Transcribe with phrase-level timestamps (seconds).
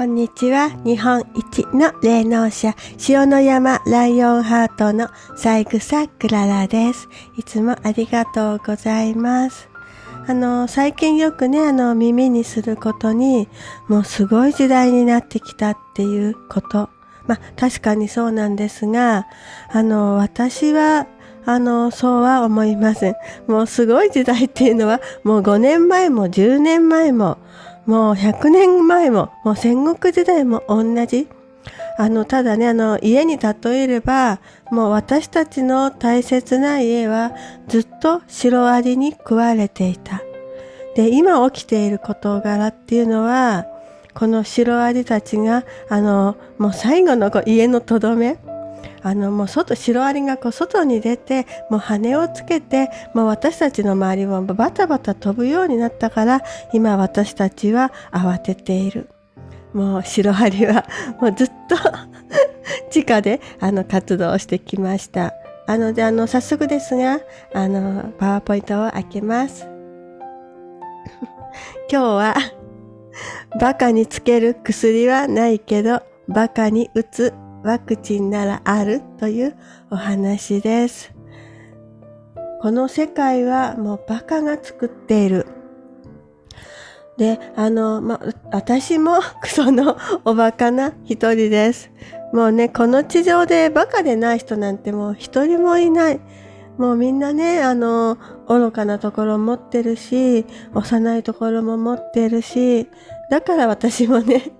[0.00, 0.70] こんにちは。
[0.82, 2.74] 日本一の霊能者、
[3.06, 7.06] 塩の山ライオンハートの三草クララです。
[7.36, 9.68] いつもありがとうございます。
[10.26, 13.46] あの、最近よくね、あの、耳にすることに、
[13.88, 16.88] もうすごい時代になってきたっていうこと。
[17.26, 19.26] まあ、確かにそうなんですが、
[19.70, 21.08] あの、私は、
[21.44, 23.14] あの、そうは思いません。
[23.46, 27.36] もうすごい時代っていうのは、もう5年前も10年前も、
[27.90, 31.26] もう100年前も、もう戦国時代も同じ。
[31.98, 34.38] あの、ただね、あの、家に例えれば、
[34.70, 37.32] もう私たちの大切な家は
[37.66, 40.22] ずっとシロアリに食われていた。
[40.94, 43.66] で、今起きている事柄っていうのは、
[44.14, 48.38] このシロアリたちが、あの、もう最後の家のとどめ、
[49.02, 56.42] あのもう外シロアリがこう外に出てもう羽をつけてもう私たちの周りをバタバタ飛ぶようになったから
[56.72, 59.08] 今私たちは慌てている。
[59.72, 60.84] もうシロアリは
[61.20, 61.76] もうずっと
[62.90, 65.34] 地下であの活動してきました。
[65.66, 67.20] あのであの早速ですが
[67.54, 69.66] あのパワーポイントを開けます。
[71.90, 72.34] 今日は
[73.60, 79.56] バカにつける薬はないけどバカに打つワクチンならあるという
[79.90, 81.12] お話です。
[82.60, 85.46] この世界はもうバカが作っている。
[87.16, 91.90] で、あの、ま、私も そのおバカな一人です。
[92.32, 96.20] もうね、この地上でバカでない人なんてもう一人もいない。
[96.78, 98.16] もうみんなね、あの、
[98.48, 102.88] 愚かなところを持ってるし、幼いところも持ってるし、
[103.30, 104.50] だから私もね、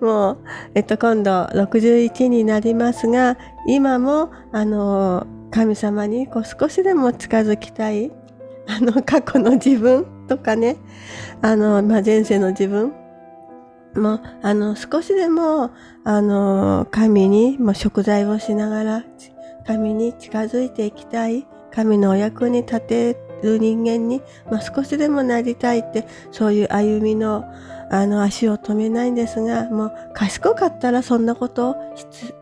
[0.00, 0.38] もう、
[0.74, 3.36] えっと、今度61になりますが、
[3.66, 8.10] 今も、あの、神様にこう少しでも近づきたい、
[8.66, 10.76] あの、過去の自分とかね、
[11.42, 12.92] あの、まあ、前世の自分。
[13.94, 15.70] も、あの、少しでも、
[16.02, 19.04] あの、神に、まあ、食材をしながら、
[19.66, 27.44] 神に近づいていきたい、神のお役に立てる人間に、まあ、少しでもなりたいって、そういう歩みの、
[27.94, 31.76] あの足を止めないんですが、もう賢かったらそんなことを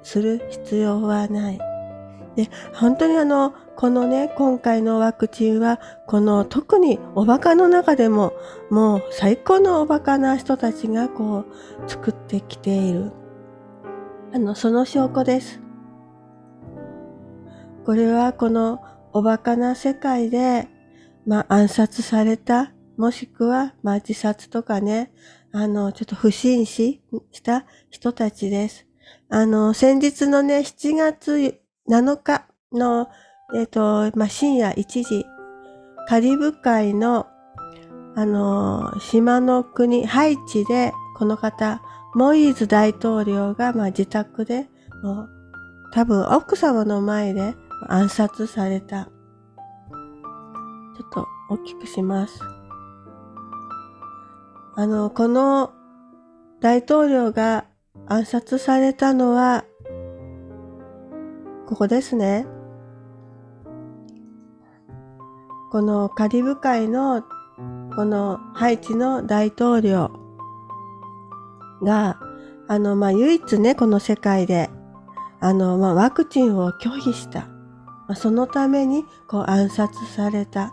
[0.02, 1.58] する必要はない。
[2.36, 8.32] で、本当にあの、このね、今回のワクチンは、この特におバカの中でも、
[8.70, 11.44] もう最高のおバカな人たちがこ
[11.86, 13.12] う、作ってきている。
[14.32, 15.60] あの、その証拠です。
[17.84, 18.80] これはこの
[19.12, 20.68] おバカな世界で、
[21.26, 25.10] まあ暗殺されたもしくは、まあ自殺とかね、
[25.50, 27.02] あの、ちょっと不審死
[27.32, 28.86] した人たちです。
[29.28, 31.58] あの、先日のね、7月
[31.90, 33.08] 7日の、
[33.56, 35.26] えっ、と、まあ深夜1時、
[36.06, 37.26] カリブ海の、
[38.14, 41.82] あの、島の国、ハイチで、この方、
[42.14, 44.68] モイーズ大統領が、まあ自宅で、
[45.02, 45.30] もう
[45.92, 47.56] 多分奥様の前で
[47.88, 49.06] 暗殺された。
[49.06, 49.10] ちょ
[51.04, 52.61] っと大きくします。
[54.74, 55.72] あの、この
[56.60, 57.66] 大統領が
[58.06, 59.64] 暗殺されたのは、
[61.66, 62.46] ここですね。
[65.70, 67.22] このカリブ海の、
[67.94, 70.10] このハイチの大統領
[71.82, 72.18] が、
[72.66, 74.70] あの、まあ、唯一ね、この世界で、
[75.40, 77.40] あの、まあ、ワクチンを拒否した。
[77.40, 80.72] まあ、そのために、こう、暗殺された。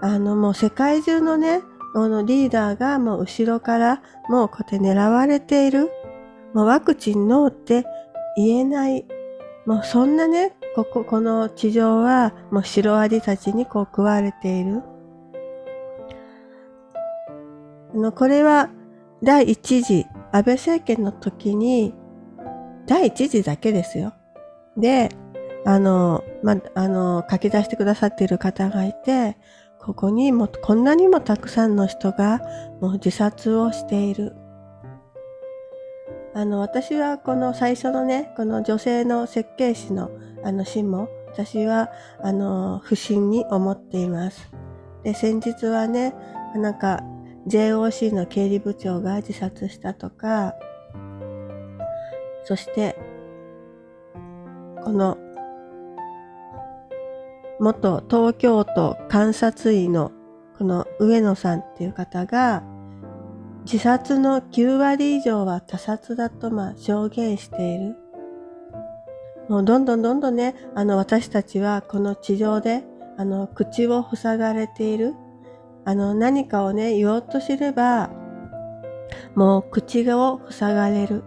[0.00, 1.62] あの、もう世界中のね、
[1.96, 5.90] このリーダーがもう後ろからもうこうやって狙われている。
[6.52, 7.86] もうワクチンノーって
[8.36, 9.06] 言えない。
[9.64, 14.82] もうそんなね、ここ、この地上はもうシロアリたちにこう食われている。
[17.94, 18.68] あの、これは
[19.22, 21.94] 第一次安倍政権の時に
[22.86, 24.12] 第一次だけですよ。
[24.76, 25.08] で、
[25.64, 29.38] あの、ま、あの、書き出してくださっている方がいて、
[29.86, 32.40] ここにもこんなにもたくさんの人が
[32.80, 34.34] もう自殺をしている。
[36.34, 40.10] あの、私はこの最初のね、この女性の設計士の
[40.42, 41.90] あの死も、私は
[42.20, 44.50] あの、不審に思っています。
[45.04, 46.16] で、先日はね、
[46.56, 47.04] なんか
[47.46, 50.56] JOC の経理部長が自殺したとか、
[52.42, 52.98] そして、
[54.82, 55.16] この
[57.58, 60.12] 元東京都監察医の
[60.58, 62.62] この上野さんっていう方が
[63.64, 67.96] 自殺の9割以上は他殺だとまあ証言している。
[69.48, 72.84] もうどんどんどんどんね、あの私たちはこの地上で
[73.16, 75.14] あの口を塞がれている。
[75.84, 78.10] あの何かをね、言おうとすれば、
[79.34, 81.24] もう口を塞がれる。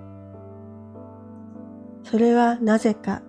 [2.03, 3.21] それはなぜか。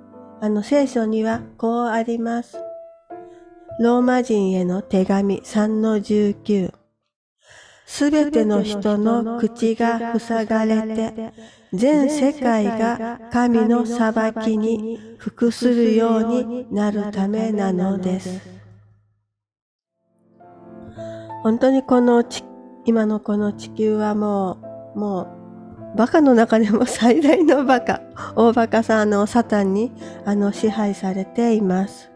[0.43, 2.70] あの聖書にはこうあります。
[3.81, 6.71] ローマ人への手紙3の19。
[7.87, 11.33] すべての人の口が塞がれて、
[11.73, 18.43] 全世界が神の裁きに服するようになるためなのです。
[21.43, 22.23] 本当にこの
[22.85, 24.59] 今のこの地球はも
[24.95, 25.23] う、も
[25.95, 28.03] うバカの中でも最大のバカ、
[28.37, 29.91] 大バカさんのサタンに
[30.27, 32.11] あの支配されています。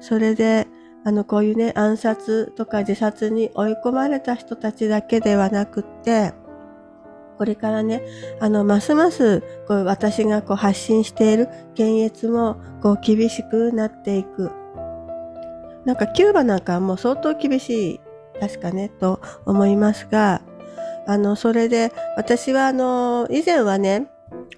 [0.00, 0.66] それで、
[1.04, 6.34] あのこういうね、暗殺とか自殺に追い込まれた人たちだけではなくって、
[7.38, 8.02] これからね、
[8.38, 14.50] あの、ますます、こう、私がこう発信している検閲も、こう、厳しくなっていく。
[15.86, 18.00] なんか、キューバなんかはもう相当厳しい、
[18.38, 20.42] 確かね、と思いますが、
[21.06, 24.08] あの、それで、私はあの、以前はね、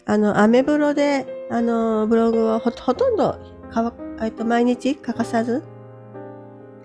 [0.04, 3.38] あの、アメブロで、あの、ブログをほとんど
[3.72, 3.92] か
[4.22, 5.62] えっと、毎日欠かさず、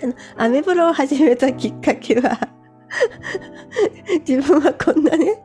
[0.03, 2.38] あの、アメブロを始めたきっかけは
[4.27, 5.44] 自分はこんなね、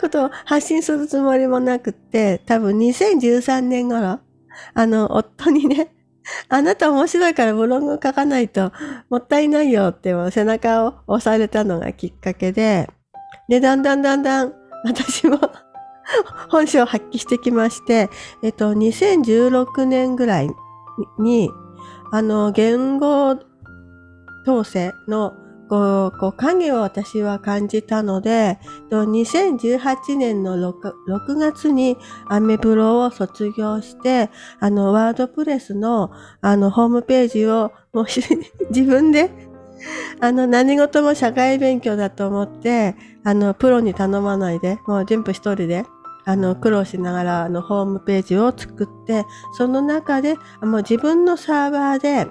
[0.00, 4.20] ことを発信するつもりもなくって、多分2013年頃、
[4.74, 5.94] あの、夫にね、
[6.48, 8.72] あなた面白いからブログを書かないと
[9.10, 12.88] もったいないよって背中を押されたのがきっかけで、
[13.48, 14.52] で、だんだんだんだん
[14.84, 15.38] 私も
[16.50, 18.08] 本性を発揮してきまして、
[18.42, 20.50] えっと、2016年ぐらい
[21.18, 21.50] に、
[22.12, 23.36] あの、言語
[24.44, 25.34] 統制の
[25.68, 28.58] こう、こう影を私は感じたので、
[28.90, 31.96] 2018年の 6, 6月に
[32.28, 34.30] アメブロを卒業して、
[34.60, 36.10] あの、ワードプレスの、
[36.42, 38.04] あの、ホームページを、もう
[38.70, 39.30] 自分で
[40.20, 42.94] あの、何事も社会勉強だと思って、
[43.24, 45.84] あの、プロに頼まないで、もう全部一人で、
[46.24, 52.26] あの、苦労しながら、あの、ホームページを作って、その中で、もう自分のサーバーで、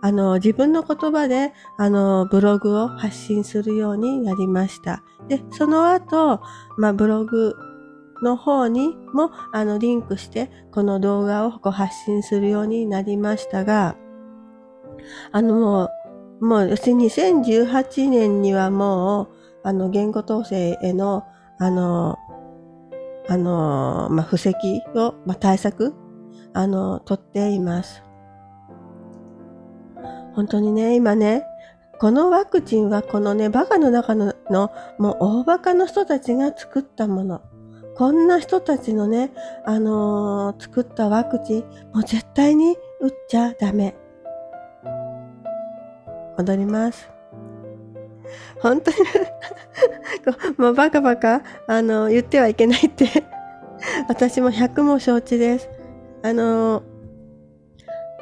[0.00, 5.02] あの、自分の言葉で、あの、ブログを発信するようになりました。
[5.28, 6.40] で、その後、
[6.76, 7.54] まあ、ブログ
[8.22, 13.96] の方にも、あの、リンクして、この動画をこう発信するようになりましたが、
[15.32, 15.90] あの、も
[16.40, 19.28] う、もう、要するに2018年にはもう、
[19.64, 21.24] あの、言語統制への、
[21.58, 22.18] あの、
[23.28, 24.50] あの、まあ、布石
[24.94, 25.94] を、まあ、対策、
[26.52, 28.02] あの、取っています。
[30.34, 31.44] 本当にね、今ね、
[31.98, 37.42] このワクチンはこのね、バカの中の、のもう大バカの人たちが作ったもの。
[37.94, 39.30] こんな人たちのね、
[39.64, 41.60] あのー、作ったワクチン、
[41.92, 43.94] もう絶対に打っちゃダメ。
[46.38, 47.10] 戻ります。
[48.60, 48.96] 本当に
[50.56, 53.06] もうバカバカ、あの、言ってはいけないって
[54.08, 55.70] 私も100も承知です。
[56.22, 56.82] あの、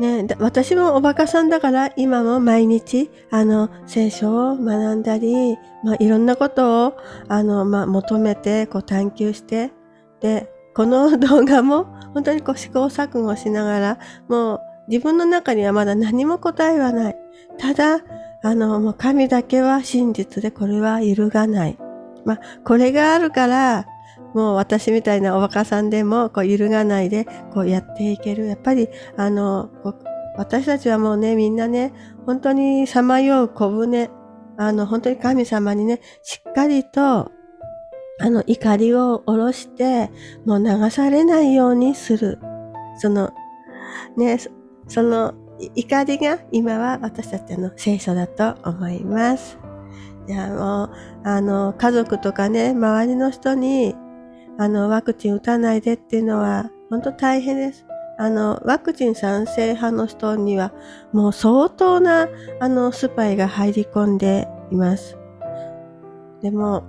[0.01, 6.97] ね、私もおバカさんだから今も毎日、あの、聖書を学んだり、まあ、いろんなことを、
[7.29, 9.71] あの、まあ、求めて、こう探求して、
[10.21, 17.17] で、この 動画も本当にこう試行錯誤しながら、もう自分の中にはまだ何も答えはない。
[17.59, 18.01] ただ、
[18.43, 21.77] あの、もう神だけは真実でこれは揺るがない。
[22.25, 23.87] まあ、これがあるから、
[24.35, 28.47] もう私みたいなおバカさんでも、こう揺るがないで、こうやっていける。
[28.47, 29.71] やっぱり、あの、
[30.37, 31.93] 私たちはもうね、みんなね、
[32.27, 34.11] 本当にさまよう小舟、
[34.57, 37.31] あの、本当に神様にね、しっかりと、
[38.23, 40.11] あの、怒りを下ろして、
[40.45, 42.39] もう流されないようにする。
[42.99, 43.31] その、
[44.17, 44.39] ね、
[44.87, 45.35] その
[45.75, 49.59] 怒りが今は私たちの聖書だと思います。
[50.27, 50.91] じゃあもう、
[51.25, 53.95] あの、家族とかね、周りの人に、
[54.59, 57.87] あの、ワクチン打たないでっていうのは、本当大変です。
[58.19, 60.73] あの、ワクチン賛成派の人には、
[61.13, 62.29] もう相当な、
[62.61, 65.17] あの、スパイが入り込んでいます。
[66.43, 66.85] でも、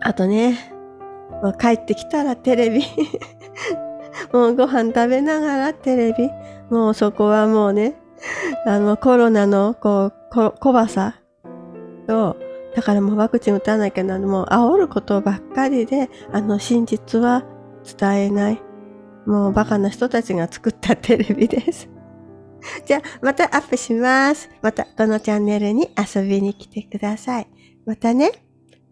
[0.00, 0.74] あとね、
[1.42, 2.82] もう帰ってきたらテレビ
[4.32, 6.30] もうご飯食べながらテレビ。
[6.68, 7.94] もうそこはもうね、
[8.66, 11.16] あのコロナのこう、こ、怖さ
[12.06, 12.36] と、
[12.74, 17.44] だからもうワクチン打たなきゃなもう煽ることばっかりで、あの真実は
[17.98, 18.62] 伝えない。
[19.26, 21.88] もうバカな人たちが作ったテレビです。
[22.86, 24.50] じゃあ、またアップします。
[24.62, 27.48] またこのチャンネルに遊びに来てください。
[27.86, 28.32] またね。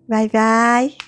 [0.08, 1.07] バイバイ。